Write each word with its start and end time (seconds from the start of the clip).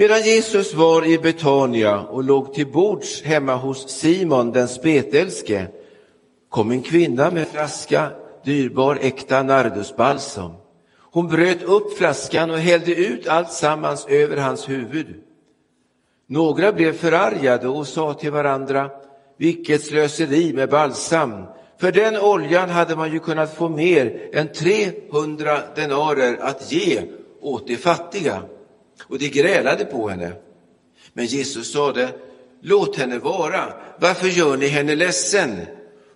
Medan 0.00 0.22
Jesus 0.22 0.74
var 0.74 1.06
i 1.06 1.18
Betania 1.18 2.00
och 2.00 2.24
låg 2.24 2.54
till 2.54 2.66
bords 2.66 3.22
hemma 3.22 3.54
hos 3.54 3.88
Simon 3.88 4.52
den 4.52 4.68
spetälske 4.68 5.66
kom 6.48 6.70
en 6.70 6.82
kvinna 6.82 7.30
med 7.30 7.48
flaska 7.48 8.10
dyrbar 8.44 8.98
äkta 9.00 9.42
nardusbalsam. 9.42 10.52
Hon 11.12 11.28
bröt 11.28 11.62
upp 11.62 11.98
flaskan 11.98 12.50
och 12.50 12.58
hällde 12.58 12.94
ut 12.94 13.28
allt 13.28 13.52
sammans 13.52 14.06
över 14.06 14.36
hans 14.36 14.68
huvud. 14.68 15.06
Några 16.26 16.72
blev 16.72 16.92
förargade 16.92 17.68
och 17.68 17.86
sa 17.86 18.14
till 18.14 18.32
varandra, 18.32 18.90
vilket 19.36 19.84
slöseri 19.84 20.52
med 20.52 20.70
balsam. 20.70 21.44
För 21.80 21.92
den 21.92 22.16
oljan 22.16 22.70
hade 22.70 22.96
man 22.96 23.12
ju 23.12 23.18
kunnat 23.18 23.54
få 23.54 23.68
mer 23.68 24.30
än 24.32 24.48
300 24.52 25.58
denarer 25.74 26.38
att 26.40 26.72
ge 26.72 27.02
åt 27.40 27.66
de 27.66 27.76
fattiga. 27.76 28.42
Och 29.08 29.18
de 29.18 29.28
grälade 29.28 29.84
på 29.84 30.08
henne. 30.08 30.32
Men 31.12 31.26
Jesus 31.26 31.72
sade, 31.72 32.08
låt 32.60 32.96
henne 32.96 33.18
vara. 33.18 33.72
Varför 33.98 34.28
gör 34.28 34.56
ni 34.56 34.66
henne 34.66 34.94
ledsen? 34.94 35.60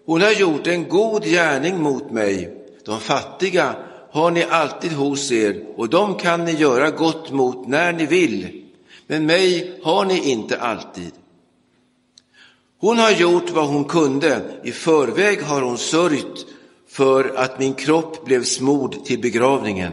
Hon 0.07 0.21
har 0.21 0.33
gjort 0.33 0.67
en 0.67 0.89
god 0.89 1.25
gärning 1.25 1.83
mot 1.83 2.11
mig. 2.11 2.65
De 2.85 3.01
fattiga 3.01 3.75
har 4.11 4.31
ni 4.31 4.43
alltid 4.43 4.93
hos 4.93 5.33
er 5.33 5.65
och 5.77 5.89
dem 5.89 6.15
kan 6.15 6.45
ni 6.45 6.53
göra 6.53 6.91
gott 6.91 7.31
mot 7.31 7.69
när 7.69 7.93
ni 7.93 8.07
vill. 8.07 8.65
Men 9.07 9.27
mig 9.27 9.79
har 9.83 10.05
ni 10.05 10.31
inte 10.31 10.61
alltid. 10.61 11.13
Hon 12.79 12.99
har 12.99 13.11
gjort 13.11 13.51
vad 13.51 13.69
hon 13.69 13.85
kunde. 13.85 14.41
I 14.63 14.73
förväg 14.73 15.43
har 15.43 15.63
hon 15.63 15.79
sörjt 15.79 16.47
för 16.89 17.35
att 17.37 17.59
min 17.59 17.75
kropp 17.75 18.25
blev 18.25 18.45
smord 18.45 19.05
till 19.05 19.21
begravningen. 19.21 19.93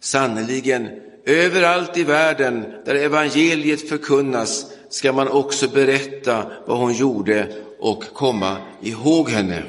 Sannerligen, 0.00 0.88
överallt 1.28 1.96
i 1.96 2.04
världen 2.04 2.64
där 2.84 2.94
evangeliet 2.94 3.88
förkunnas 3.88 4.66
ska 4.88 5.12
man 5.12 5.28
också 5.28 5.68
berätta 5.68 6.46
vad 6.66 6.78
hon 6.78 6.94
gjorde 6.94 7.52
och 7.78 8.04
komma 8.14 8.56
ihåg 8.82 9.30
henne. 9.30 9.62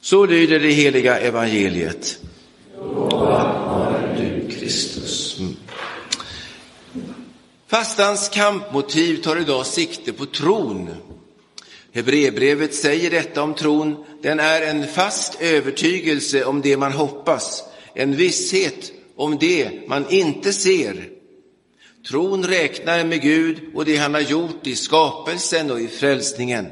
Så 0.00 0.26
lyder 0.26 0.60
det 0.60 0.70
heliga 0.70 1.18
evangeliet. 1.18 2.18
Du 4.16 4.50
Kristus. 4.50 5.38
Mm. 5.38 5.56
Fastans 7.66 8.28
kampmotiv 8.28 9.22
tar 9.22 9.36
idag 9.36 9.66
sikte 9.66 10.12
på 10.12 10.26
tron. 10.26 10.88
Hebreerbrevet 11.92 12.74
säger 12.74 13.10
detta 13.10 13.42
om 13.42 13.54
tron. 13.54 14.04
Den 14.22 14.40
är 14.40 14.62
en 14.62 14.86
fast 14.86 15.42
övertygelse 15.42 16.44
om 16.44 16.60
det 16.60 16.76
man 16.76 16.92
hoppas, 16.92 17.62
en 17.94 18.16
visshet 18.16 18.92
om 19.18 19.38
det 19.38 19.88
man 19.88 20.10
inte 20.10 20.52
ser. 20.52 21.08
Tron 22.08 22.44
räknar 22.44 23.04
med 23.04 23.22
Gud 23.22 23.60
och 23.74 23.84
det 23.84 23.96
han 23.96 24.14
har 24.14 24.20
gjort 24.20 24.66
i 24.66 24.76
skapelsen 24.76 25.70
och 25.70 25.80
i 25.80 25.88
frälsningen. 25.88 26.66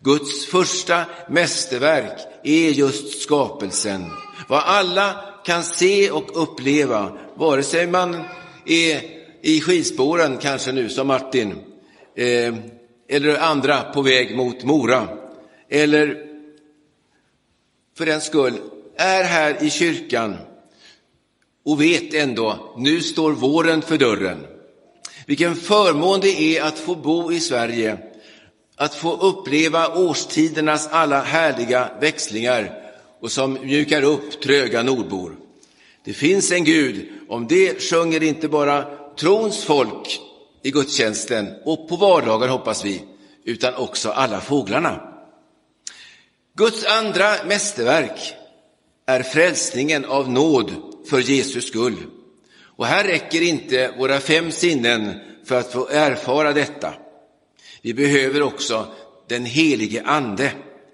Guds 0.00 0.46
första 0.46 1.04
mästerverk 1.28 2.20
är 2.42 2.70
just 2.70 3.22
skapelsen. 3.22 4.04
Vad 4.48 4.62
alla 4.64 5.24
kan 5.44 5.62
se 5.62 6.10
och 6.10 6.42
uppleva, 6.42 7.18
vare 7.34 7.62
sig 7.62 7.86
man 7.86 8.14
är 8.66 9.02
i 9.42 9.60
skidspåren 9.60 10.38
kanske 10.38 10.72
nu 10.72 10.88
som 10.88 11.06
Martin, 11.06 11.52
eh, 12.16 12.54
eller 13.08 13.38
andra 13.38 13.82
på 13.82 14.02
väg 14.02 14.36
mot 14.36 14.64
Mora, 14.64 15.08
eller 15.68 16.26
för 17.98 18.06
den 18.06 18.20
skull 18.20 18.54
är 18.96 19.24
här 19.24 19.62
i 19.62 19.70
kyrkan 19.70 20.36
och 21.64 21.80
vet 21.80 22.14
ändå, 22.14 22.74
nu 22.76 23.00
står 23.00 23.32
våren 23.32 23.82
för 23.82 23.98
dörren. 23.98 24.46
Vilken 25.26 25.54
förmån 25.54 26.20
det 26.20 26.56
är 26.58 26.62
att 26.62 26.78
få 26.78 26.94
bo 26.94 27.32
i 27.32 27.40
Sverige, 27.40 27.98
att 28.76 28.94
få 28.94 29.16
uppleva 29.16 29.98
årstidernas 29.98 30.88
alla 30.90 31.22
härliga 31.22 31.90
växlingar 32.00 32.82
och 33.20 33.32
som 33.32 33.52
mjukar 33.52 34.02
upp 34.02 34.40
tröga 34.42 34.82
nordbor. 34.82 35.36
Det 36.04 36.12
finns 36.12 36.52
en 36.52 36.64
Gud, 36.64 37.08
om 37.28 37.46
det 37.46 37.82
sjunger 37.82 38.22
inte 38.22 38.48
bara 38.48 38.84
trons 39.18 39.64
folk 39.64 40.20
i 40.62 40.70
gudstjänsten 40.70 41.48
och 41.64 41.88
på 41.88 41.96
vardagar 41.96 42.48
hoppas 42.48 42.84
vi, 42.84 43.02
utan 43.44 43.74
också 43.74 44.10
alla 44.10 44.40
fåglarna. 44.40 45.00
Guds 46.56 46.84
andra 46.84 47.44
mästerverk 47.46 48.34
är 49.06 49.22
frälsningen 49.22 50.04
av 50.04 50.30
nåd 50.30 50.91
för 51.06 51.20
Jesus 51.20 51.66
skull. 51.66 51.96
Och 52.76 52.86
här 52.86 53.04
räcker 53.04 53.42
inte 53.42 53.94
våra 53.98 54.20
fem 54.20 54.52
sinnen 54.52 55.14
för 55.44 55.58
att 55.58 55.72
få 55.72 55.88
erfara 55.88 56.52
detta. 56.52 56.94
Vi 57.82 57.94
behöver 57.94 58.42
också 58.42 58.86
den 59.28 59.44
helige 59.44 60.02
Ande, 60.02 60.52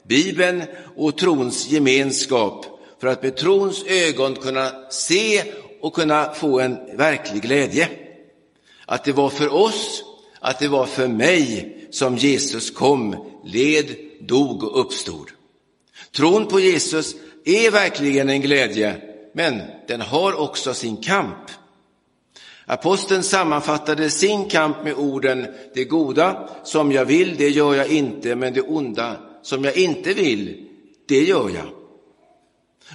Bibeln 0.08 0.62
och 0.96 1.18
trons 1.18 1.70
gemenskap 1.70 2.66
för 3.00 3.08
att 3.08 3.22
med 3.22 3.36
trons 3.36 3.84
ögon 3.86 4.34
kunna 4.34 4.90
se 4.90 5.42
och 5.80 5.94
kunna 5.94 6.34
få 6.34 6.60
en 6.60 6.96
verklig 6.96 7.42
glädje. 7.42 7.88
Att 8.86 9.04
det 9.04 9.12
var 9.12 9.30
för 9.30 9.54
oss, 9.54 10.04
att 10.40 10.58
det 10.58 10.68
var 10.68 10.86
för 10.86 11.08
mig 11.08 11.74
som 11.90 12.16
Jesus 12.16 12.70
kom, 12.70 13.16
led, 13.44 13.96
dog 14.20 14.64
och 14.64 14.80
uppstod. 14.80 15.30
Tron 16.12 16.46
på 16.46 16.60
Jesus 16.60 17.14
är 17.44 17.70
verkligen 17.70 18.30
en 18.30 18.40
glädje, 18.40 18.96
men 19.32 19.62
den 19.88 20.00
har 20.00 20.40
också 20.40 20.74
sin 20.74 20.96
kamp. 20.96 21.50
Aposteln 22.66 23.22
sammanfattade 23.22 24.10
sin 24.10 24.48
kamp 24.48 24.84
med 24.84 24.94
orden 24.94 25.46
det 25.74 25.84
goda 25.84 26.48
som 26.64 26.92
jag 26.92 27.04
vill, 27.04 27.36
det 27.36 27.48
gör 27.48 27.74
jag 27.74 27.88
inte, 27.88 28.34
men 28.34 28.54
det 28.54 28.60
onda 28.60 29.16
som 29.42 29.64
jag 29.64 29.76
inte 29.76 30.14
vill, 30.14 30.68
det 31.06 31.24
gör 31.24 31.50
jag. 31.50 31.66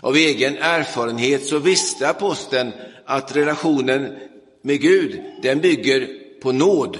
Av 0.01 0.15
egen 0.15 0.57
erfarenhet 0.57 1.45
så 1.45 1.59
visste 1.59 2.09
aposteln 2.09 2.71
att 3.05 3.35
relationen 3.35 4.15
med 4.61 4.81
Gud, 4.81 5.23
den 5.41 5.59
bygger 5.59 6.09
på 6.41 6.51
nåd. 6.51 6.97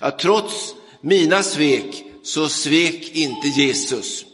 Att 0.00 0.18
trots 0.18 0.74
mina 1.00 1.42
svek 1.42 2.04
så 2.22 2.48
svek 2.48 3.10
inte 3.16 3.48
Jesus. 3.48 4.24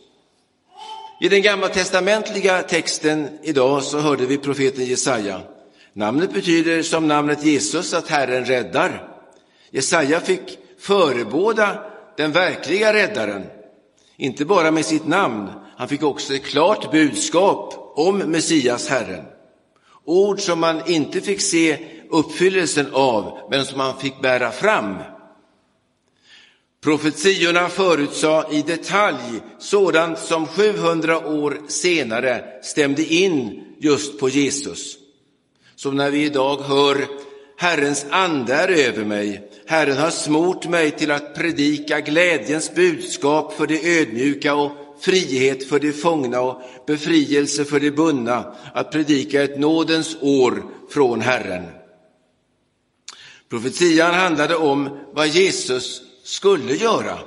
I 1.20 1.28
den 1.28 1.42
gamla 1.42 1.68
testamentliga 1.68 2.62
texten 2.62 3.28
idag 3.42 3.82
så 3.82 3.98
hörde 3.98 4.26
vi 4.26 4.38
profeten 4.38 4.84
Jesaja. 4.84 5.40
Namnet 5.92 6.34
betyder 6.34 6.82
som 6.82 7.08
namnet 7.08 7.44
Jesus 7.44 7.94
att 7.94 8.08
Herren 8.08 8.44
räddar. 8.44 9.08
Jesaja 9.70 10.20
fick 10.20 10.58
förebåda 10.78 11.78
den 12.16 12.32
verkliga 12.32 12.92
räddaren, 12.92 13.46
inte 14.16 14.44
bara 14.44 14.70
med 14.70 14.84
sitt 14.84 15.06
namn, 15.06 15.48
han 15.76 15.88
fick 15.88 16.02
också 16.02 16.34
ett 16.34 16.44
klart 16.44 16.92
budskap 16.92 17.92
om 17.96 18.18
Messias, 18.18 18.88
Herren. 18.88 19.24
Ord 20.04 20.40
som 20.40 20.60
man 20.60 20.82
inte 20.86 21.20
fick 21.20 21.40
se 21.40 21.78
uppfyllelsen 22.10 22.86
av, 22.92 23.38
men 23.50 23.64
som 23.64 23.78
man 23.78 23.98
fick 23.98 24.20
bära 24.22 24.50
fram. 24.50 24.96
Profetiorna 26.82 27.68
förutsade 27.68 28.56
i 28.56 28.62
detalj 28.62 29.40
sådant 29.58 30.18
som 30.18 30.46
700 30.46 31.26
år 31.26 31.60
senare 31.68 32.44
stämde 32.62 33.04
in 33.04 33.64
just 33.78 34.18
på 34.18 34.28
Jesus. 34.28 34.98
Som 35.76 35.96
när 35.96 36.10
vi 36.10 36.24
idag 36.24 36.56
hör 36.56 37.06
Herrens 37.58 38.06
ande 38.10 38.54
är 38.54 38.68
över 38.68 39.04
mig, 39.04 39.50
Herren 39.66 39.96
har 39.96 40.10
smort 40.10 40.68
mig 40.68 40.90
till 40.90 41.10
att 41.10 41.34
predika 41.34 42.00
glädjens 42.00 42.74
budskap 42.74 43.52
för 43.52 43.66
de 43.66 44.00
ödmjuka 44.00 44.54
och 44.54 44.72
frihet 45.00 45.68
för 45.68 45.78
de 45.78 45.92
fångna 45.92 46.40
och 46.40 46.62
befrielse 46.86 47.64
för 47.64 47.80
de 47.80 47.90
bundna, 47.90 48.54
att 48.74 48.90
predika 48.92 49.42
ett 49.42 49.58
nådens 49.58 50.16
år 50.20 50.64
från 50.90 51.20
Herren. 51.20 51.64
Profetian 53.48 54.14
handlade 54.14 54.56
om 54.56 54.98
vad 55.12 55.28
Jesus 55.28 56.02
skulle 56.26 56.74
göra. 56.74 57.18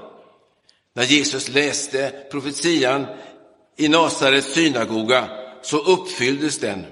När 0.95 1.03
Jesus 1.03 1.49
läste 1.49 2.13
profetian 2.31 3.05
i 3.77 3.87
Nasarets 3.87 4.53
synagoga 4.53 5.29
så 5.61 5.77
uppfylldes 5.77 6.57
den. 6.57 6.85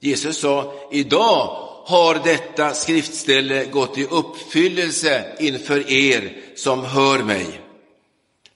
Jesus 0.00 0.38
sa, 0.38 0.74
idag 0.92 1.68
har 1.84 2.24
detta 2.24 2.74
skriftställe 2.74 3.64
gått 3.64 3.98
i 3.98 4.04
uppfyllelse 4.04 5.36
inför 5.38 5.90
er, 5.90 6.36
som 6.56 6.84
hör 6.84 7.18
mig. 7.18 7.60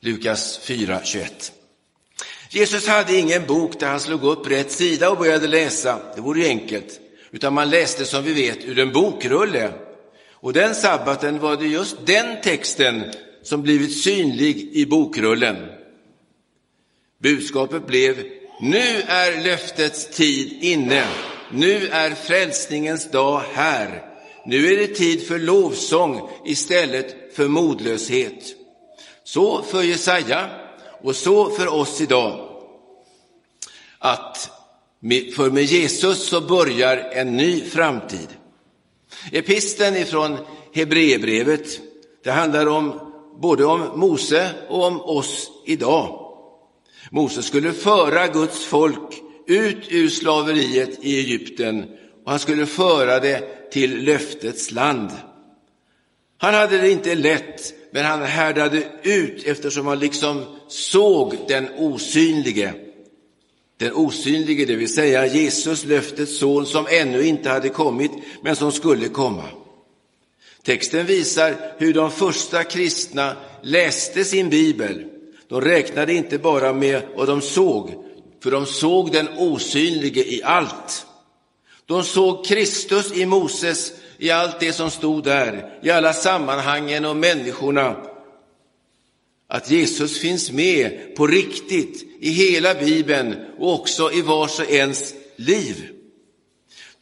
Lukas 0.01 0.61
4.21. 0.65 1.53
Jesus 2.51 2.89
hade 2.89 3.17
ingen 3.17 3.47
bok 3.47 3.81
där 3.81 3.89
han 3.89 4.01
slog 4.01 4.25
upp 4.25 4.51
rätt 4.51 4.73
sida 4.73 5.11
och 5.11 5.19
började 5.19 5.47
läsa. 5.47 6.01
Det 6.15 6.21
vore 6.21 6.41
ju 6.41 6.47
enkelt. 6.47 7.01
Utan 7.31 7.55
man 7.55 7.71
läste 7.71 8.05
som 8.05 8.25
vi 8.25 8.33
vet 8.33 8.65
ur 8.65 8.79
en 8.79 8.93
bokrulle. 8.93 9.73
Och 10.41 10.53
den 10.53 10.75
sabbaten 10.75 11.39
var 11.39 11.57
det 11.57 11.67
just 11.67 11.97
den 12.07 12.41
texten 12.43 13.13
som 13.43 13.63
blivit 13.63 13.99
synlig 13.99 14.71
i 14.73 14.87
bokrullen. 14.87 15.57
Budskapet 17.19 17.87
blev, 17.87 18.25
nu 18.61 19.03
är 19.07 19.45
löftets 19.45 20.17
tid 20.17 20.59
inne. 20.61 21.05
Nu 21.53 21.89
är 21.89 22.11
frälsningens 22.11 23.11
dag 23.11 23.43
här. 23.53 24.03
Nu 24.47 24.73
är 24.73 24.77
det 24.77 24.95
tid 24.95 25.27
för 25.27 25.39
lovsång 25.39 26.31
istället 26.45 27.37
för 27.37 27.49
modlöshet. 27.49 28.45
Så 29.25 29.63
för 29.63 29.83
Jesaja 29.83 30.51
och 31.03 31.17
så 31.17 31.51
för 31.51 31.69
oss 31.69 32.01
idag. 32.01 32.49
Att 33.99 34.51
för 35.37 35.51
med 35.51 35.65
Jesus 35.65 36.29
så 36.29 36.41
börjar 36.41 36.97
en 36.97 37.37
ny 37.37 37.61
framtid. 37.61 38.29
Episten 39.33 39.97
ifrån 39.97 40.39
Hebreerbrevet, 40.75 41.81
det 42.25 42.31
handlar 42.31 42.67
om 42.67 43.01
både 43.41 43.65
om 43.65 44.01
Mose 44.01 44.51
och 44.69 44.85
om 44.85 45.01
oss 45.01 45.51
idag. 45.67 46.33
Mose 47.11 47.43
skulle 47.43 47.73
föra 47.73 48.27
Guds 48.27 48.65
folk 48.65 49.23
ut 49.47 49.87
ur 49.89 50.09
slaveriet 50.09 50.99
i 51.05 51.19
Egypten 51.19 51.85
och 52.25 52.31
han 52.31 52.39
skulle 52.39 52.67
föra 52.67 53.21
det 53.21 53.71
till 53.71 54.05
löftets 54.05 54.71
land. 54.71 55.11
Han 56.39 56.55
hade 56.55 56.79
det 56.79 56.91
inte 56.91 57.15
lätt, 57.15 57.75
men 57.93 58.05
han 58.05 58.23
härdade 58.23 58.83
ut 59.03 59.47
eftersom 59.47 59.87
han 59.87 59.99
liksom 59.99 60.45
såg 60.69 61.37
den 61.49 61.69
osynlige. 61.77 62.75
Den 63.79 63.93
osynlige, 63.93 64.65
det 64.65 64.77
vill 64.77 64.95
säga 64.95 65.27
Jesus, 65.27 65.85
löftets 65.85 66.39
son, 66.39 66.67
som 66.67 66.87
ännu 66.91 67.27
inte 67.27 67.51
hade 67.51 67.69
kommit, 67.69 68.11
men 68.43 68.57
som 68.57 68.73
skulle 68.73 69.09
komma. 69.09 69.45
Texten 70.63 71.07
visar 71.07 71.55
hur 71.79 71.95
de 71.95 72.11
första 72.11 72.65
kristna 72.65 73.37
läste 73.63 74.25
sin 74.25 74.51
bibel. 74.51 75.05
De 75.49 75.61
räknade 75.61 76.13
inte 76.13 76.39
bara 76.39 76.73
med 76.73 77.03
vad 77.17 77.29
de 77.29 77.41
såg, 77.41 78.05
för 78.43 78.51
de 78.51 78.67
såg 78.67 79.13
den 79.13 79.29
osynlige 79.39 80.25
i 80.25 80.43
allt. 80.45 81.07
De 81.87 82.05
såg 82.05 82.45
Kristus 82.47 83.13
i 83.17 83.27
Moses, 83.27 83.93
i 84.19 84.31
allt 84.31 84.61
det 84.61 84.73
som 84.73 84.91
stod 84.91 85.25
där, 85.25 85.79
i 85.83 85.91
alla 85.91 86.13
sammanhangen 86.13 87.05
och 87.05 87.17
människorna. 87.17 87.97
Att 89.49 89.71
Jesus 89.71 90.19
finns 90.19 90.53
med 90.53 91.17
på 91.17 91.27
riktigt 91.27 92.07
i 92.21 92.31
hela 92.31 92.75
Bibeln 92.75 93.35
och 93.59 93.75
också 93.75 94.13
i 94.13 94.21
vars 94.21 94.61
och 94.61 94.71
ens 94.71 95.15
liv. 95.37 95.89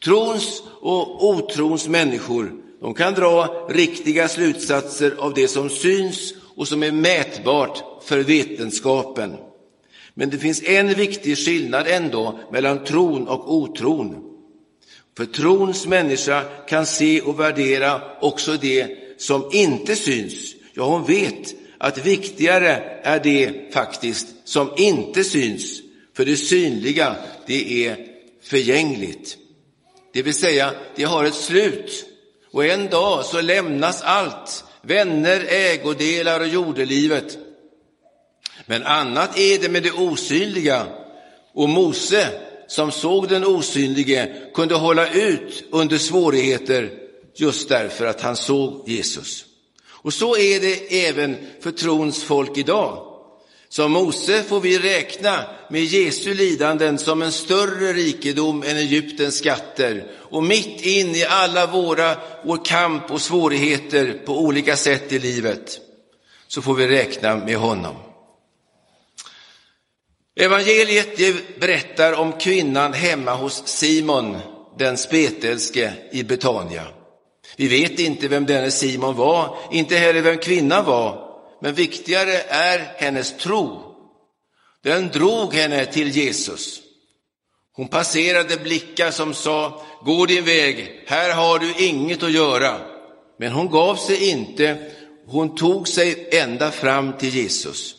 Trons 0.03 0.63
och 0.81 1.25
otrons 1.25 1.87
människor, 1.87 2.53
de 2.81 2.93
kan 2.93 3.13
dra 3.13 3.67
riktiga 3.69 4.27
slutsatser 4.27 5.15
av 5.17 5.33
det 5.33 5.47
som 5.47 5.69
syns 5.69 6.33
och 6.55 6.67
som 6.67 6.83
är 6.83 6.91
mätbart 6.91 8.03
för 8.03 8.19
vetenskapen. 8.19 9.35
Men 10.13 10.29
det 10.29 10.37
finns 10.37 10.63
en 10.63 10.93
viktig 10.93 11.37
skillnad 11.37 11.87
ändå 11.87 12.39
mellan 12.51 12.83
tron 12.83 13.27
och 13.27 13.53
otron. 13.55 14.15
För 15.17 15.25
trons 15.25 15.87
människa 15.87 16.41
kan 16.41 16.85
se 16.85 17.21
och 17.21 17.39
värdera 17.39 18.01
också 18.21 18.57
det 18.61 18.97
som 19.17 19.49
inte 19.51 19.95
syns. 19.95 20.55
Ja, 20.73 20.83
hon 20.83 21.05
vet 21.05 21.64
att 21.77 22.05
viktigare 22.05 22.99
är 23.03 23.19
det 23.19 23.73
faktiskt 23.73 24.27
som 24.43 24.73
inte 24.77 25.23
syns, 25.23 25.81
för 26.15 26.25
det 26.25 26.37
synliga, 26.37 27.15
det 27.47 27.87
är 27.87 27.97
förgängligt. 28.43 29.37
Det 30.13 30.21
vill 30.21 30.33
säga, 30.33 30.71
det 30.95 31.03
har 31.03 31.25
ett 31.25 31.35
slut. 31.35 32.05
Och 32.51 32.65
en 32.65 32.89
dag 32.89 33.25
så 33.25 33.41
lämnas 33.41 34.01
allt, 34.01 34.63
vänner, 34.81 35.45
ägodelar 35.49 36.39
och 36.39 36.47
jordelivet. 36.47 37.37
Men 38.65 38.83
annat 38.83 39.37
är 39.37 39.59
det 39.59 39.69
med 39.69 39.83
det 39.83 39.91
osynliga. 39.91 40.87
Och 41.53 41.69
Mose, 41.69 42.27
som 42.67 42.91
såg 42.91 43.27
den 43.27 43.45
osynlige, 43.45 44.35
kunde 44.53 44.75
hålla 44.75 45.13
ut 45.13 45.65
under 45.71 45.97
svårigheter 45.97 46.91
just 47.35 47.69
därför 47.69 48.05
att 48.05 48.21
han 48.21 48.35
såg 48.35 48.89
Jesus. 48.89 49.45
Och 50.05 50.13
så 50.13 50.37
är 50.37 50.59
det 50.59 51.05
även 51.07 51.37
för 51.61 51.71
trons 51.71 52.23
folk 52.23 52.57
idag. 52.57 53.05
Som 53.69 53.91
Mose 53.91 54.43
får 54.43 54.59
vi 54.59 54.79
räkna 54.79 55.43
med 55.69 55.83
Jesu 55.83 56.33
lidanden 56.33 56.97
som 56.97 57.21
en 57.21 57.31
större 57.31 57.93
rikedom 57.93 58.63
än 58.63 58.77
Egyptens 58.77 59.37
skatter. 59.37 60.11
Och 60.17 60.43
mitt 60.43 60.81
in 60.81 61.15
i 61.15 61.25
alla 61.25 61.67
våra 61.67 62.15
vår 62.43 62.65
kamp 62.65 63.11
och 63.11 63.21
svårigheter 63.21 64.21
på 64.25 64.39
olika 64.39 64.75
sätt 64.75 65.11
i 65.11 65.19
livet 65.19 65.79
så 66.47 66.61
får 66.61 66.73
vi 66.73 66.87
räkna 66.87 67.35
med 67.35 67.57
honom. 67.57 67.95
Evangeliet 70.39 71.17
berättar 71.59 72.13
om 72.13 72.31
kvinnan 72.31 72.93
hemma 72.93 73.33
hos 73.33 73.67
Simon, 73.67 74.37
den 74.77 74.97
spetälske 74.97 75.93
i 76.11 76.23
Betania. 76.23 76.87
Vi 77.55 77.67
vet 77.67 77.99
inte 77.99 78.27
vem 78.27 78.45
denne 78.45 78.71
Simon 78.71 79.15
var, 79.15 79.57
inte 79.71 79.95
heller 79.95 80.21
vem 80.21 80.37
kvinnan 80.37 80.85
var, 80.85 81.25
men 81.61 81.73
viktigare 81.73 82.41
är 82.47 82.93
hennes 82.97 83.37
tro. 83.37 83.81
Den 84.83 85.07
drog 85.07 85.53
henne 85.53 85.85
till 85.85 86.09
Jesus. 86.09 86.81
Hon 87.73 87.87
passerade 87.87 88.57
blickar 88.57 89.11
som 89.11 89.33
sa, 89.33 89.85
gå 90.05 90.25
din 90.25 90.45
väg, 90.45 91.03
här 91.07 91.33
har 91.33 91.59
du 91.59 91.73
inget 91.85 92.23
att 92.23 92.31
göra. 92.31 92.81
Men 93.39 93.51
hon 93.51 93.69
gav 93.69 93.95
sig 93.95 94.29
inte, 94.29 94.91
hon 95.27 95.55
tog 95.55 95.87
sig 95.87 96.29
ända 96.31 96.71
fram 96.71 97.13
till 97.13 97.35
Jesus. 97.35 97.95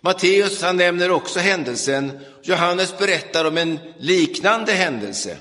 Matteus 0.00 0.62
han 0.62 0.76
nämner 0.76 1.10
också 1.10 1.38
händelsen, 1.38 2.20
Johannes 2.42 2.98
berättar 2.98 3.44
om 3.44 3.58
en 3.58 3.78
liknande 3.98 4.72
händelse. 4.72 5.36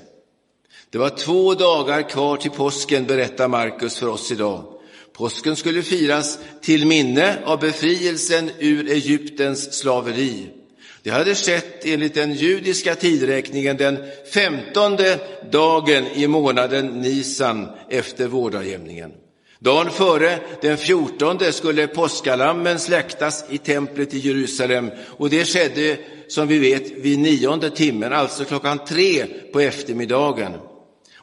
Det 0.92 0.98
var 0.98 1.10
två 1.10 1.54
dagar 1.54 2.10
kvar 2.10 2.38
till 2.38 2.52
påsken, 2.52 3.06
berättar 3.06 3.48
Markus 3.48 3.98
för 3.98 4.08
oss 4.08 4.32
idag. 4.32 4.64
Påsken 5.14 5.56
skulle 5.56 5.82
firas 5.82 6.40
till 6.62 6.86
minne 6.86 7.38
av 7.46 7.60
befrielsen 7.60 8.52
ur 8.60 8.90
Egyptens 8.90 9.74
slaveri. 9.74 10.48
Det 11.04 11.10
hade 11.10 11.36
skett 11.36 11.86
enligt 11.86 12.14
den 12.14 12.34
judiska 12.34 12.96
tidräkningen 12.96 13.78
den 13.78 13.98
femtonde 14.34 15.20
dagen 15.52 16.06
i 16.14 16.28
månaden 16.28 16.88
Nisan 17.02 17.68
efter 17.90 18.28
vårdagjämningen. 18.28 19.12
Dagen 19.60 19.92
före, 19.92 20.40
den 20.62 20.78
fjortonde, 20.78 21.52
skulle 21.52 21.88
påskalammen 21.88 22.80
släktas 22.80 23.46
i 23.50 23.58
templet 23.58 24.14
i 24.14 24.20
Jerusalem 24.20 24.92
och 25.18 25.30
det 25.30 25.46
skedde, 25.46 25.98
som 26.28 26.48
vi 26.48 26.60
vet, 26.60 26.92
vid 26.92 27.20
nionde 27.20 27.70
timmen, 27.70 28.14
alltså 28.14 28.46
klockan 28.46 28.86
tre 28.86 29.26
på 29.54 29.60
eftermiddagen. 29.60 30.52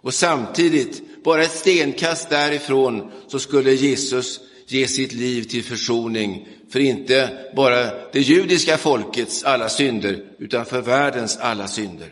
Och 0.03 0.15
samtidigt, 0.15 1.23
bara 1.25 1.43
ett 1.43 1.57
stenkast 1.57 2.31
därifrån, 2.31 3.11
så 3.29 3.39
skulle 3.39 3.73
Jesus 3.73 4.41
ge 4.67 4.89
sitt 4.89 5.13
liv 5.13 5.43
till 5.43 5.65
försoning 5.65 6.49
för 6.73 6.81
inte 6.81 7.31
bara 7.57 8.11
det 8.13 8.21
judiska 8.21 8.79
folkets 8.79 9.45
alla 9.45 9.69
synder, 9.69 10.25
utan 10.39 10.67
för 10.67 10.81
världens 10.81 11.37
alla 11.37 11.69
synder. 11.69 12.09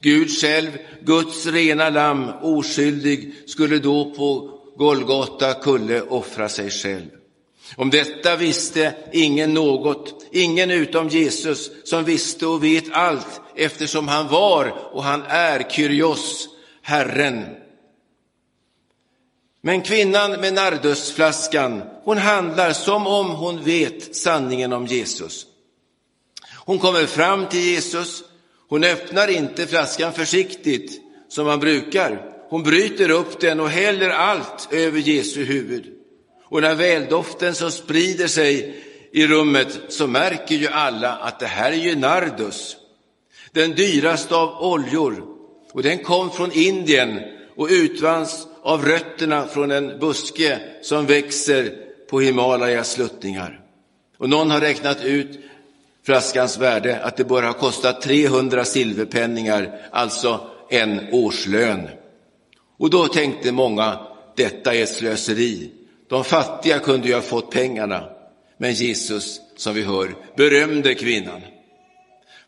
Gud 0.00 0.30
själv, 0.30 0.70
Guds 1.02 1.46
rena 1.46 1.90
lamm, 1.90 2.30
oskyldig, 2.42 3.34
skulle 3.46 3.78
då 3.78 4.14
på 4.14 4.58
Golgata 4.76 5.54
kulle 5.54 6.02
offra 6.02 6.48
sig 6.48 6.70
själv. 6.70 7.06
Om 7.76 7.90
detta 7.90 8.36
visste 8.36 8.94
ingen 9.12 9.54
något, 9.54 10.26
ingen 10.32 10.70
utom 10.70 11.08
Jesus 11.08 11.70
som 11.84 12.04
visste 12.04 12.46
och 12.46 12.64
vet 12.64 12.92
allt 12.92 13.40
eftersom 13.56 14.08
han 14.08 14.28
var 14.28 14.74
och 14.92 15.04
han 15.04 15.22
är 15.28 15.70
Kyrios, 15.70 16.48
Herren. 16.88 17.56
Men 19.60 19.82
kvinnan 19.82 20.40
med 20.40 20.54
nardusflaskan, 20.54 21.82
hon 22.04 22.18
handlar 22.18 22.72
som 22.72 23.06
om 23.06 23.30
hon 23.30 23.64
vet 23.64 24.16
sanningen 24.16 24.72
om 24.72 24.86
Jesus. 24.86 25.46
Hon 26.54 26.78
kommer 26.78 27.06
fram 27.06 27.46
till 27.46 27.60
Jesus, 27.60 28.24
hon 28.68 28.84
öppnar 28.84 29.28
inte 29.28 29.66
flaskan 29.66 30.12
försiktigt 30.12 31.00
som 31.28 31.46
man 31.46 31.60
brukar. 31.60 32.22
Hon 32.48 32.62
bryter 32.62 33.10
upp 33.10 33.40
den 33.40 33.60
och 33.60 33.70
häller 33.70 34.10
allt 34.10 34.68
över 34.72 34.98
Jesu 34.98 35.44
huvud. 35.44 35.86
Och 36.44 36.62
när 36.62 36.74
väldoften 36.74 37.54
så 37.54 37.70
sprider 37.70 38.26
sig 38.26 38.84
i 39.12 39.26
rummet 39.26 39.80
så 39.88 40.06
märker 40.06 40.54
ju 40.54 40.68
alla 40.68 41.16
att 41.16 41.40
det 41.40 41.46
här 41.46 41.72
är 41.72 41.76
ju 41.76 41.96
nardus, 41.96 42.76
den 43.52 43.74
dyraste 43.74 44.34
av 44.34 44.62
oljor. 44.62 45.37
Och 45.72 45.82
den 45.82 45.98
kom 45.98 46.30
från 46.30 46.52
Indien 46.52 47.20
och 47.56 47.68
utvanns 47.70 48.46
av 48.62 48.84
rötterna 48.84 49.46
från 49.46 49.70
en 49.70 49.98
buske 49.98 50.58
som 50.82 51.06
växer 51.06 51.72
på 52.10 52.20
Himalayas 52.20 52.92
sluttningar. 52.92 53.60
Och 54.18 54.30
någon 54.30 54.50
har 54.50 54.60
räknat 54.60 55.04
ut 55.04 55.38
flaskans 56.06 56.58
värde, 56.58 57.00
att 57.00 57.16
det 57.16 57.24
bör 57.24 57.42
ha 57.42 57.52
kostat 57.52 58.02
300 58.02 58.64
silverpenningar, 58.64 59.80
alltså 59.92 60.40
en 60.70 61.00
årslön. 61.12 61.88
Och 62.78 62.90
då 62.90 63.06
tänkte 63.06 63.52
många, 63.52 63.98
detta 64.36 64.74
är 64.74 64.86
slöseri. 64.86 65.70
De 66.08 66.24
fattiga 66.24 66.78
kunde 66.78 67.08
ju 67.08 67.14
ha 67.14 67.20
fått 67.20 67.50
pengarna. 67.50 68.04
Men 68.56 68.74
Jesus, 68.74 69.40
som 69.56 69.74
vi 69.74 69.82
hör, 69.82 70.14
berömde 70.36 70.94
kvinnan. 70.94 71.40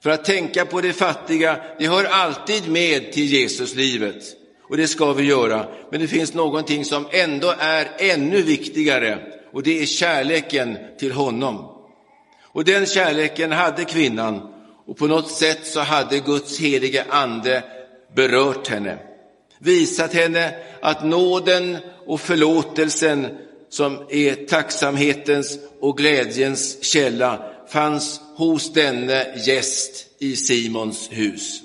För 0.03 0.11
att 0.11 0.25
tänka 0.25 0.67
på 0.67 0.81
de 0.81 0.93
fattiga, 0.93 1.57
det 1.79 1.87
hör 1.87 2.05
alltid 2.05 2.71
med 2.71 3.13
till 3.13 3.33
Jesuslivet. 3.33 4.25
Och 4.63 4.77
det 4.77 4.89
ska 4.89 5.13
vi 5.13 5.25
göra. 5.25 5.67
Men 5.91 6.01
det 6.01 6.09
finns 6.09 6.35
någonting 6.35 6.85
som 6.85 7.07
ändå 7.11 7.55
är 7.59 7.89
ännu 7.99 8.43
viktigare 8.43 9.19
och 9.53 9.63
det 9.63 9.83
är 9.83 9.87
kärleken 9.87 10.79
till 10.99 11.13
honom. 11.13 11.77
Och 12.43 12.65
den 12.65 12.87
kärleken 12.87 13.53
hade 13.53 13.85
kvinnan 13.85 14.55
och 14.87 14.97
på 14.97 15.07
något 15.07 15.31
sätt 15.31 15.67
så 15.67 15.81
hade 15.81 16.19
Guds 16.19 16.61
helige 16.61 17.05
ande 17.09 17.63
berört 18.15 18.69
henne. 18.69 18.99
Visat 19.59 20.15
henne 20.15 20.55
att 20.83 21.05
nåden 21.05 21.77
och 22.07 22.21
förlåtelsen 22.21 23.27
som 23.69 23.99
är 24.09 24.35
tacksamhetens 24.47 25.59
och 25.81 25.97
glädjens 25.97 26.85
källa 26.85 27.50
fanns 27.73 28.21
hos 28.37 28.73
denne 28.73 29.27
gäst 29.47 30.07
i 30.19 30.37
Simons 30.37 31.09
hus. 31.13 31.61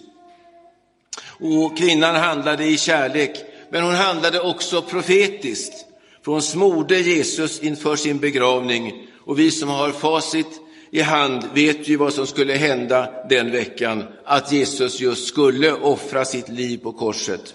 Och 1.40 1.78
kvinnan 1.78 2.16
handlade 2.16 2.66
i 2.66 2.78
kärlek, 2.78 3.44
men 3.70 3.84
hon 3.84 3.94
handlade 3.94 4.40
också 4.40 4.82
profetiskt. 4.82 5.86
För 6.26 6.32
hon 6.32 6.42
smorde 6.42 7.00
Jesus 7.00 7.60
inför 7.60 7.96
sin 7.96 8.20
begravning 8.20 9.08
och 9.26 9.40
vi 9.40 9.52
som 9.52 9.70
har 9.70 9.92
facit 9.92 10.62
i 10.92 11.02
hand 11.02 11.44
vet 11.54 11.88
ju 11.88 11.98
vad 11.98 12.14
som 12.14 12.28
skulle 12.28 12.54
hända 12.54 13.28
den 13.30 13.52
veckan, 13.52 14.04
att 14.26 14.52
Jesus 14.52 15.00
just 15.00 15.28
skulle 15.28 15.74
offra 15.74 16.26
sitt 16.26 16.50
liv 16.50 16.78
på 16.78 16.92
korset. 16.92 17.54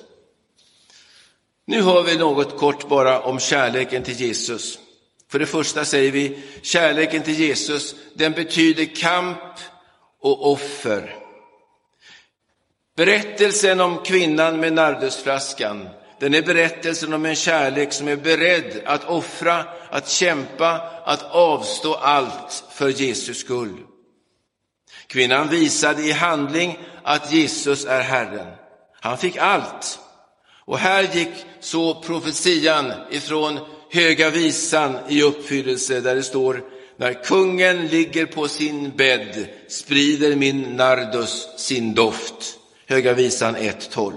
Nu 1.66 1.82
hör 1.82 2.02
vi 2.02 2.16
något 2.16 2.58
kort 2.58 2.88
bara 2.88 3.20
om 3.20 3.38
kärleken 3.38 4.02
till 4.02 4.20
Jesus. 4.20 4.78
För 5.30 5.38
det 5.38 5.46
första 5.46 5.84
säger 5.84 6.12
vi, 6.12 6.38
kärleken 6.62 7.22
till 7.22 7.40
Jesus, 7.40 7.94
den 8.14 8.32
betyder 8.32 8.84
kamp 8.84 9.38
och 10.20 10.52
offer. 10.52 11.14
Berättelsen 12.96 13.80
om 13.80 13.98
kvinnan 13.98 14.60
med 14.60 14.72
nardusflaskan, 14.72 15.88
den 16.20 16.34
är 16.34 16.42
berättelsen 16.42 17.12
om 17.12 17.26
en 17.26 17.36
kärlek 17.36 17.92
som 17.92 18.08
är 18.08 18.16
beredd 18.16 18.82
att 18.84 19.04
offra, 19.04 19.64
att 19.90 20.08
kämpa, 20.08 20.80
att 21.04 21.22
avstå 21.22 21.94
allt 21.94 22.64
för 22.72 22.88
Jesus 22.88 23.38
skull. 23.38 23.76
Kvinnan 25.06 25.48
visade 25.48 26.02
i 26.02 26.12
handling 26.12 26.78
att 27.04 27.32
Jesus 27.32 27.84
är 27.84 28.00
Herren. 28.00 28.54
Han 29.00 29.18
fick 29.18 29.36
allt. 29.36 29.98
Och 30.64 30.78
här 30.78 31.02
gick 31.12 31.46
så 31.60 32.02
profetian 32.02 32.92
ifrån 33.10 33.60
Höga 33.92 34.30
visan 34.30 34.98
i 35.08 35.22
uppfyllelse 35.22 36.00
där 36.00 36.14
det 36.14 36.22
står 36.22 36.64
när 36.96 37.24
kungen 37.24 37.86
ligger 37.86 38.26
på 38.26 38.48
sin 38.48 38.90
bädd 38.96 39.48
sprider 39.68 40.36
min 40.36 40.62
nardus 40.62 41.48
sin 41.56 41.94
doft. 41.94 42.58
Höga 42.86 43.14
visan 43.14 43.56
1.12. 43.56 44.12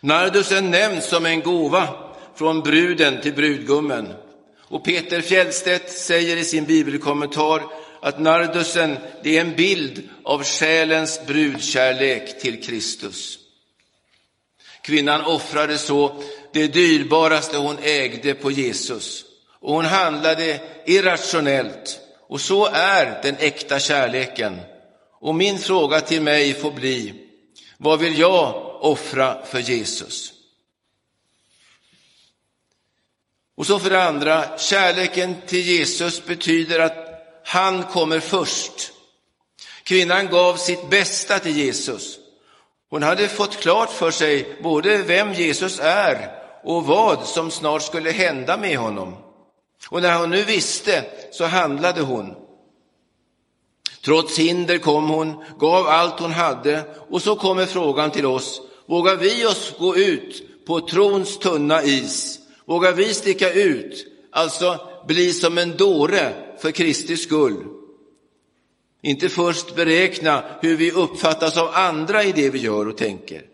Nardusen 0.00 0.70
nämns 0.70 1.08
som 1.08 1.26
en 1.26 1.40
gåva 1.40 1.88
från 2.34 2.60
bruden 2.60 3.20
till 3.20 3.34
brudgummen. 3.34 4.08
Och 4.58 4.84
Peter 4.84 5.20
Fjellstedt 5.20 5.92
säger 5.92 6.36
i 6.36 6.44
sin 6.44 6.64
bibelkommentar 6.64 7.62
att 8.00 8.20
nardusen 8.20 8.96
det 9.22 9.36
är 9.36 9.40
en 9.40 9.56
bild 9.56 10.08
av 10.22 10.44
själens 10.44 11.26
brudkärlek 11.26 12.40
till 12.40 12.62
Kristus. 12.62 13.38
Kvinnan 14.82 15.24
offrade 15.24 15.78
så 15.78 16.22
det 16.52 16.66
dyrbaraste 16.66 17.56
hon 17.56 17.78
ägde 17.82 18.34
på 18.34 18.50
Jesus. 18.50 19.24
Och 19.60 19.74
hon 19.74 19.84
handlade 19.84 20.60
irrationellt. 20.86 22.00
Och 22.28 22.40
så 22.40 22.66
är 22.66 23.22
den 23.22 23.36
äkta 23.38 23.78
kärleken. 23.78 24.60
Och 25.20 25.34
min 25.34 25.58
fråga 25.58 26.00
till 26.00 26.22
mig 26.22 26.54
får 26.54 26.70
bli, 26.70 27.14
vad 27.78 27.98
vill 27.98 28.18
jag 28.18 28.76
offra 28.80 29.44
för 29.44 29.58
Jesus? 29.58 30.32
Och 33.56 33.66
så 33.66 33.78
för 33.78 33.90
det 33.90 34.02
andra, 34.02 34.58
kärleken 34.58 35.36
till 35.46 35.60
Jesus 35.60 36.24
betyder 36.24 36.78
att 36.78 37.08
han 37.44 37.82
kommer 37.82 38.20
först. 38.20 38.92
Kvinnan 39.82 40.28
gav 40.28 40.56
sitt 40.56 40.90
bästa 40.90 41.38
till 41.38 41.56
Jesus. 41.56 42.18
Hon 42.90 43.02
hade 43.02 43.28
fått 43.28 43.56
klart 43.56 43.90
för 43.90 44.10
sig 44.10 44.56
både 44.62 44.98
vem 44.98 45.32
Jesus 45.32 45.80
är 45.82 46.41
och 46.64 46.86
vad 46.86 47.26
som 47.26 47.50
snart 47.50 47.82
skulle 47.82 48.10
hända 48.10 48.56
med 48.56 48.78
honom. 48.78 49.14
Och 49.90 50.02
när 50.02 50.18
hon 50.18 50.30
nu 50.30 50.42
visste 50.42 51.04
så 51.32 51.44
handlade 51.44 52.00
hon. 52.00 52.34
Trots 54.04 54.38
hinder 54.38 54.78
kom 54.78 55.08
hon, 55.08 55.44
gav 55.58 55.86
allt 55.86 56.20
hon 56.20 56.32
hade 56.32 56.84
och 57.10 57.22
så 57.22 57.36
kommer 57.36 57.66
frågan 57.66 58.10
till 58.10 58.26
oss, 58.26 58.60
vågar 58.86 59.16
vi 59.16 59.46
oss 59.46 59.74
gå 59.78 59.96
ut 59.96 60.66
på 60.66 60.80
trons 60.80 61.38
tunna 61.38 61.82
is? 61.82 62.38
Vågar 62.64 62.92
vi 62.92 63.14
sticka 63.14 63.52
ut, 63.52 64.06
alltså 64.32 64.78
bli 65.06 65.32
som 65.32 65.58
en 65.58 65.76
dåre 65.76 66.32
för 66.58 66.70
Kristi 66.70 67.16
skull? 67.16 67.64
Inte 69.02 69.28
först 69.28 69.76
beräkna 69.76 70.44
hur 70.60 70.76
vi 70.76 70.92
uppfattas 70.92 71.56
av 71.56 71.70
andra 71.72 72.24
i 72.24 72.32
det 72.32 72.50
vi 72.50 72.58
gör 72.58 72.88
och 72.88 72.96
tänker. 72.96 73.51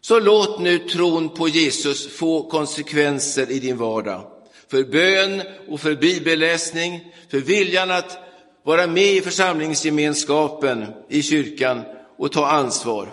Så 0.00 0.20
låt 0.20 0.60
nu 0.60 0.78
tron 0.78 1.28
på 1.28 1.48
Jesus 1.48 2.16
få 2.16 2.50
konsekvenser 2.50 3.50
i 3.50 3.58
din 3.58 3.76
vardag. 3.76 4.30
För 4.70 4.84
bön 4.84 5.42
och 5.68 5.80
för 5.80 5.94
bibelläsning, 5.94 7.12
för 7.30 7.38
viljan 7.38 7.90
att 7.90 8.18
vara 8.64 8.86
med 8.86 9.12
i 9.12 9.20
församlingsgemenskapen 9.20 10.86
i 11.08 11.22
kyrkan 11.22 11.82
och 12.18 12.32
ta 12.32 12.46
ansvar. 12.46 13.12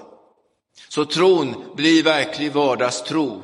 Så 0.90 1.06
tron 1.06 1.56
blir 1.76 2.04
verklig 2.04 2.52
vardagstro. 2.52 3.42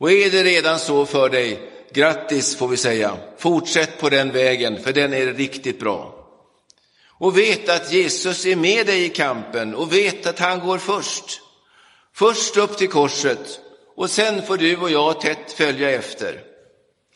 Och 0.00 0.12
är 0.12 0.30
det 0.30 0.44
redan 0.44 0.78
så 0.78 1.06
för 1.06 1.28
dig, 1.28 1.72
grattis 1.92 2.56
får 2.56 2.68
vi 2.68 2.76
säga. 2.76 3.16
Fortsätt 3.38 4.00
på 4.00 4.08
den 4.08 4.32
vägen, 4.32 4.82
för 4.82 4.92
den 4.92 5.12
är 5.12 5.26
riktigt 5.26 5.80
bra. 5.80 6.12
Och 7.18 7.38
vet 7.38 7.68
att 7.68 7.92
Jesus 7.92 8.46
är 8.46 8.56
med 8.56 8.86
dig 8.86 9.04
i 9.04 9.08
kampen 9.08 9.74
och 9.74 9.92
vet 9.92 10.26
att 10.26 10.38
han 10.38 10.60
går 10.66 10.78
först. 10.78 11.40
Först 12.16 12.56
upp 12.56 12.76
till 12.76 12.88
korset 12.88 13.60
och 13.96 14.10
sen 14.10 14.42
får 14.42 14.56
du 14.56 14.76
och 14.76 14.90
jag 14.90 15.20
tätt 15.20 15.52
följa 15.52 15.90
efter. 15.90 16.40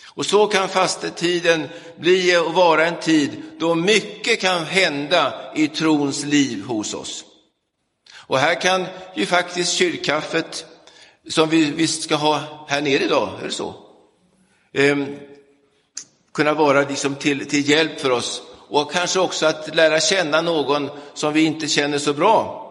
Och 0.07 0.27
så 0.27 0.47
kan 0.47 0.69
fastetiden 0.69 1.69
bli 1.97 2.37
och 2.37 2.55
vara 2.55 2.87
en 2.87 3.01
tid 3.01 3.43
då 3.59 3.75
mycket 3.75 4.41
kan 4.41 4.65
hända 4.65 5.53
i 5.55 5.69
trons 5.69 6.25
liv 6.25 6.65
hos 6.65 6.95
oss. 6.95 7.25
Och 8.15 8.39
här 8.39 8.61
kan 8.61 8.87
ju 9.15 9.27
faktiskt 9.27 9.73
kyrkkaffet, 9.73 10.67
som 11.29 11.49
vi 11.49 11.65
visst 11.65 12.03
ska 12.03 12.15
ha 12.15 12.67
här 12.69 12.83
nere 12.83 13.05
idag, 13.05 13.29
är 13.43 13.47
det 13.47 13.53
så? 13.53 13.75
Ehm, 14.73 15.17
kunna 16.33 16.55
vara 16.55 16.81
liksom 16.89 17.15
till, 17.15 17.49
till 17.49 17.69
hjälp 17.69 18.01
för 18.01 18.11
oss 18.11 18.43
och 18.69 18.93
kanske 18.93 19.21
också 19.21 19.47
att 19.47 19.75
lära 19.75 20.01
känna 20.01 20.41
någon 20.41 20.91
som 21.15 21.33
vi 21.33 21.45
inte 21.45 21.69
känner 21.69 21.99
så 21.99 22.13
bra 22.13 22.70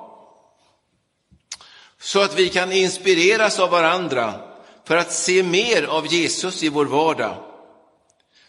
så 2.02 2.22
att 2.22 2.40
vi 2.40 2.50
kan 2.50 2.72
inspireras 2.72 3.60
av 3.60 3.70
varandra 3.70 4.34
för 4.86 4.98
att 4.98 5.14
se 5.14 5.44
mer 5.44 5.84
av 5.84 6.14
Jesus 6.14 6.64
i 6.64 6.70
vår 6.70 6.86
vardag. 6.86 7.36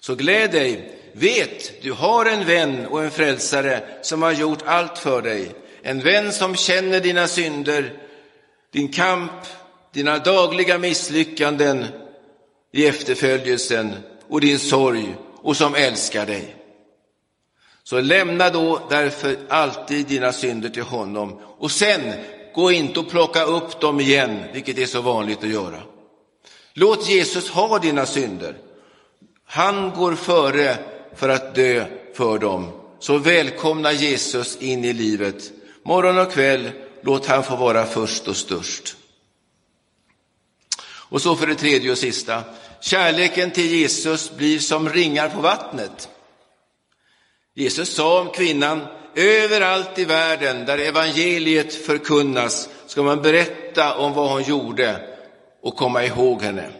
Så 0.00 0.14
gläd 0.14 0.50
dig, 0.50 0.98
vet 1.12 1.82
du 1.82 1.92
har 1.92 2.26
en 2.26 2.46
vän 2.46 2.86
och 2.86 3.04
en 3.04 3.10
frälsare 3.10 3.82
som 4.02 4.22
har 4.22 4.32
gjort 4.32 4.62
allt 4.64 4.98
för 4.98 5.22
dig. 5.22 5.50
En 5.82 6.00
vän 6.00 6.32
som 6.32 6.56
känner 6.56 7.00
dina 7.00 7.26
synder, 7.26 7.92
din 8.72 8.88
kamp, 8.88 9.32
dina 9.92 10.18
dagliga 10.18 10.78
misslyckanden 10.78 11.86
i 12.72 12.86
efterföljelsen 12.86 13.96
och 14.28 14.40
din 14.40 14.58
sorg 14.58 15.14
och 15.42 15.56
som 15.56 15.74
älskar 15.74 16.26
dig. 16.26 16.56
Så 17.82 18.00
lämna 18.00 18.50
då 18.50 18.86
därför 18.90 19.36
alltid 19.48 20.06
dina 20.06 20.32
synder 20.32 20.68
till 20.68 20.82
honom 20.82 21.40
och 21.58 21.70
sen 21.70 22.12
gå 22.54 22.72
inte 22.72 23.00
och 23.00 23.10
plocka 23.10 23.44
upp 23.44 23.80
dem 23.80 24.00
igen, 24.00 24.44
vilket 24.52 24.78
är 24.78 24.86
så 24.86 25.00
vanligt 25.00 25.44
att 25.44 25.50
göra. 25.50 25.82
Låt 26.74 27.08
Jesus 27.08 27.50
ha 27.50 27.78
dina 27.78 28.06
synder. 28.06 28.56
Han 29.44 29.90
går 29.90 30.14
före 30.14 30.76
för 31.14 31.28
att 31.28 31.54
dö 31.54 31.86
för 32.14 32.38
dem. 32.38 32.72
Så 32.98 33.18
välkomna 33.18 33.92
Jesus 33.92 34.56
in 34.56 34.84
i 34.84 34.92
livet. 34.92 35.52
Morgon 35.84 36.18
och 36.18 36.32
kväll, 36.32 36.70
låt 37.02 37.26
han 37.26 37.44
få 37.44 37.56
vara 37.56 37.86
först 37.86 38.28
och 38.28 38.36
störst. 38.36 38.96
Och 40.82 41.22
så 41.22 41.36
för 41.36 41.46
det 41.46 41.54
tredje 41.54 41.90
och 41.90 41.98
sista. 41.98 42.42
Kärleken 42.80 43.50
till 43.50 43.66
Jesus 43.66 44.36
blir 44.36 44.58
som 44.58 44.88
ringar 44.88 45.28
på 45.28 45.40
vattnet. 45.40 46.08
Jesus 47.60 47.94
sa 47.94 48.20
om 48.20 48.30
kvinnan, 48.30 48.86
överallt 49.14 49.98
i 49.98 50.04
världen 50.04 50.66
där 50.66 50.78
evangeliet 50.78 51.74
förkunnas 51.74 52.68
ska 52.86 53.02
man 53.02 53.22
berätta 53.22 53.94
om 53.94 54.12
vad 54.12 54.30
hon 54.30 54.42
gjorde 54.42 55.00
och 55.62 55.76
komma 55.76 56.04
ihåg 56.04 56.42
henne. 56.42 56.70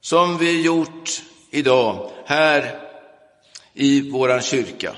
Som 0.00 0.38
vi 0.38 0.62
gjort 0.62 1.22
idag 1.50 2.10
här 2.26 2.80
i 3.74 4.10
våran 4.10 4.42
kyrka. 4.42 4.96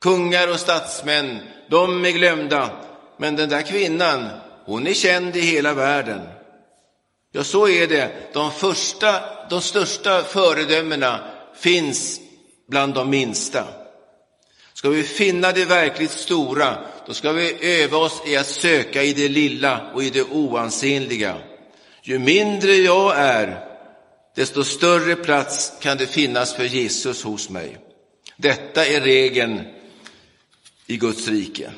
Kungar 0.00 0.48
och 0.48 0.60
statsmän, 0.60 1.38
de 1.70 2.04
är 2.04 2.10
glömda, 2.10 2.70
men 3.18 3.36
den 3.36 3.48
där 3.48 3.62
kvinnan, 3.62 4.28
hon 4.64 4.86
är 4.86 4.92
känd 4.92 5.36
i 5.36 5.40
hela 5.40 5.74
världen. 5.74 6.20
Ja, 7.32 7.44
så 7.44 7.68
är 7.68 7.86
det. 7.86 8.10
De, 8.32 8.50
första, 8.50 9.14
de 9.50 9.60
största 9.60 10.22
föredömena 10.22 11.20
finns 11.56 12.20
bland 12.68 12.94
de 12.94 13.10
minsta. 13.10 13.64
Ska 14.74 14.88
vi 14.88 15.02
finna 15.02 15.52
det 15.52 15.64
verkligt 15.64 16.10
stora, 16.10 16.78
då 17.06 17.14
ska 17.14 17.32
vi 17.32 17.82
öva 17.82 17.98
oss 17.98 18.22
i 18.26 18.36
att 18.36 18.46
söka 18.46 19.02
i 19.02 19.12
det 19.12 19.28
lilla 19.28 19.90
och 19.94 20.04
i 20.04 20.10
det 20.10 20.22
oansenliga. 20.22 21.36
Ju 22.02 22.18
mindre 22.18 22.72
jag 22.72 23.16
är, 23.16 23.68
desto 24.36 24.64
större 24.64 25.16
plats 25.16 25.72
kan 25.80 25.96
det 25.96 26.06
finnas 26.06 26.54
för 26.54 26.64
Jesus 26.64 27.22
hos 27.22 27.50
mig. 27.50 27.78
Detta 28.36 28.86
är 28.86 29.00
regeln 29.00 29.62
i 30.86 30.96
Guds 30.96 31.28
rike. 31.28 31.72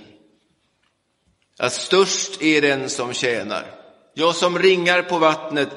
Att 1.58 1.72
störst 1.72 2.42
är 2.42 2.62
den 2.62 2.90
som 2.90 3.12
tjänar. 3.12 3.74
Jag 4.14 4.36
som 4.36 4.58
ringar 4.58 5.02
på 5.02 5.18
vattnet 5.18 5.68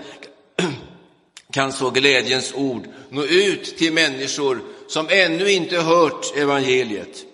kan 1.52 1.74
så 1.74 1.90
glädjens 1.90 2.54
ord 2.54 2.88
nå 3.10 3.24
ut 3.24 3.78
till 3.78 3.94
människor 3.94 4.62
som 4.90 5.08
ännu 5.10 5.52
inte 5.52 5.78
hört 5.78 6.38
evangeliet. 6.38 7.26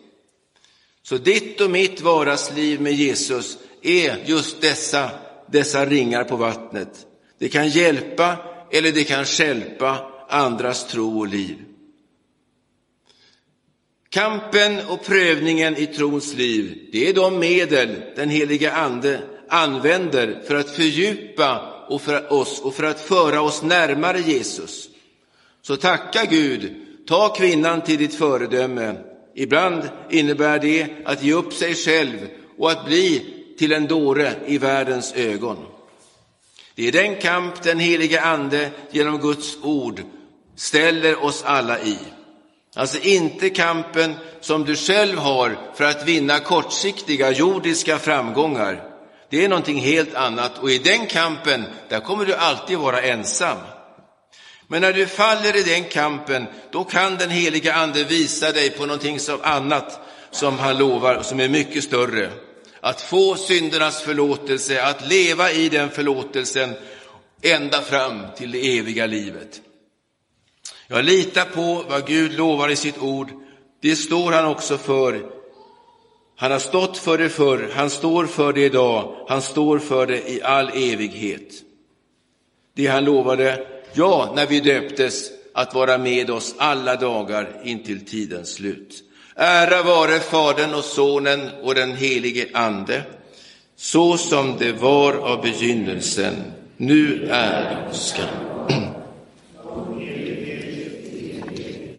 Så 1.03 1.17
ditt 1.17 1.61
och 1.61 1.71
mitt 1.71 2.01
vardagsliv 2.01 2.81
med 2.81 2.93
Jesus 2.93 3.57
är 3.81 4.23
just 4.25 4.61
dessa, 4.61 5.09
dessa 5.51 5.85
ringar 5.85 6.23
på 6.23 6.35
vattnet. 6.35 7.07
Det 7.39 7.49
kan 7.49 7.69
hjälpa 7.69 8.37
eller 8.71 8.91
det 8.91 9.03
kan 9.03 9.25
skälpa 9.25 10.11
andras 10.29 10.87
tro 10.87 11.19
och 11.19 11.27
liv. 11.27 11.57
Kampen 14.09 14.79
och 14.87 15.05
prövningen 15.05 15.77
i 15.77 15.85
trons 15.85 16.33
liv, 16.33 16.89
det 16.91 17.09
är 17.09 17.13
de 17.13 17.39
medel 17.39 18.01
den 18.15 18.29
heliga 18.29 18.71
Ande 18.71 19.21
använder 19.49 20.41
för 20.47 20.55
att 20.55 20.69
fördjupa 20.69 21.71
oss 22.29 22.61
och 22.61 22.75
för 22.75 22.83
att 22.83 22.99
föra 22.99 23.41
oss 23.41 23.63
närmare 23.63 24.19
Jesus. 24.19 24.89
Så 25.61 25.75
tacka 25.75 26.25
Gud, 26.25 26.84
ta 27.07 27.29
kvinnan 27.29 27.81
till 27.81 27.97
ditt 27.97 28.15
föredöme. 28.15 28.95
Ibland 29.35 29.89
innebär 30.09 30.59
det 30.59 30.87
att 31.05 31.23
ge 31.23 31.33
upp 31.33 31.53
sig 31.53 31.75
själv 31.75 32.27
och 32.57 32.71
att 32.71 32.85
bli 32.85 33.33
till 33.57 33.71
en 33.71 33.87
dåre 33.87 34.33
i 34.45 34.57
världens 34.57 35.13
ögon. 35.13 35.57
Det 36.75 36.87
är 36.87 36.91
den 36.91 37.15
kamp 37.15 37.63
den 37.63 37.79
helige 37.79 38.21
Ande 38.21 38.69
genom 38.91 39.17
Guds 39.17 39.57
ord 39.61 40.01
ställer 40.55 41.23
oss 41.23 41.43
alla 41.43 41.79
i. 41.79 41.97
Alltså 42.75 42.99
inte 42.99 43.49
kampen 43.49 44.13
som 44.41 44.63
du 44.63 44.75
själv 44.75 45.17
har 45.17 45.57
för 45.75 45.83
att 45.83 46.07
vinna 46.07 46.39
kortsiktiga 46.39 47.31
jordiska 47.31 47.97
framgångar. 47.97 48.83
Det 49.29 49.45
är 49.45 49.49
någonting 49.49 49.79
helt 49.79 50.15
annat 50.15 50.57
och 50.57 50.71
i 50.71 50.77
den 50.77 51.07
kampen, 51.07 51.65
där 51.89 51.99
kommer 51.99 52.25
du 52.25 52.33
alltid 52.33 52.77
vara 52.77 53.01
ensam. 53.01 53.57
Men 54.67 54.81
när 54.81 54.93
du 54.93 55.05
faller 55.05 55.55
i 55.55 55.63
den 55.63 55.83
kampen, 55.83 56.45
då 56.71 56.83
kan 56.83 57.15
den 57.15 57.29
heliga 57.29 57.73
ande 57.73 58.03
visa 58.03 58.51
dig 58.51 58.69
på 58.69 58.85
någonting 58.85 59.19
som 59.19 59.39
annat 59.43 59.99
som 60.31 60.59
han 60.59 60.77
lovar 60.77 61.15
och 61.15 61.25
som 61.25 61.39
är 61.39 61.49
mycket 61.49 61.83
större. 61.83 62.31
Att 62.81 63.01
få 63.01 63.35
syndernas 63.35 64.01
förlåtelse, 64.01 64.83
att 64.83 65.07
leva 65.07 65.51
i 65.51 65.69
den 65.69 65.89
förlåtelsen 65.89 66.73
ända 67.41 67.81
fram 67.81 68.21
till 68.37 68.51
det 68.51 68.77
eviga 68.77 69.05
livet. 69.05 69.61
Jag 70.87 71.05
litar 71.05 71.45
på 71.45 71.85
vad 71.89 72.07
Gud 72.07 72.33
lovar 72.33 72.69
i 72.69 72.75
sitt 72.75 72.97
ord. 72.97 73.29
Det 73.81 73.95
står 73.95 74.31
han 74.31 74.45
också 74.45 74.77
för. 74.77 75.31
Han 76.37 76.51
har 76.51 76.59
stått 76.59 76.97
för 76.97 77.17
det 77.17 77.29
förr, 77.29 77.71
han 77.75 77.89
står 77.89 78.25
för 78.25 78.53
det 78.53 78.61
idag, 78.65 79.15
han 79.27 79.41
står 79.41 79.79
för 79.79 80.07
det 80.07 80.29
i 80.31 80.41
all 80.43 80.69
evighet. 80.69 81.53
Det 82.73 82.87
han 82.87 83.05
lovade, 83.05 83.67
ja, 83.95 84.33
när 84.35 84.45
vi 84.45 84.59
döptes, 84.59 85.31
att 85.53 85.73
vara 85.73 85.97
med 85.97 86.29
oss 86.29 86.55
alla 86.57 86.95
dagar 86.95 87.61
intill 87.63 88.05
tidens 88.05 88.53
slut. 88.53 89.03
Ära 89.35 89.83
vare 89.83 90.19
Fadern 90.19 90.73
och 90.73 90.83
Sonen 90.83 91.49
och 91.63 91.75
den 91.75 91.95
helige 91.95 92.47
Ande, 92.53 93.03
så 93.77 94.17
som 94.17 94.55
det 94.59 94.71
var 94.71 95.13
av 95.13 95.41
begynnelsen, 95.41 96.35
nu 96.77 97.27
är 97.31 97.87
och 97.89 97.95
skall 97.95 98.54